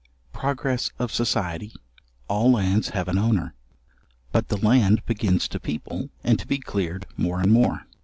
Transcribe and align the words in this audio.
Progress 0.33 0.89
of 0.97 1.13
society; 1.13 1.75
all 2.27 2.51
lands 2.51 2.89
have 2.89 3.07
an 3.07 3.19
owner. 3.19 3.53
But 4.31 4.47
the 4.47 4.57
land 4.57 5.05
begins 5.05 5.47
to 5.49 5.59
people, 5.59 6.09
and 6.23 6.39
to 6.39 6.47
be 6.47 6.57
cleared 6.57 7.05
more 7.17 7.39
and 7.39 7.51
more. 7.51 7.85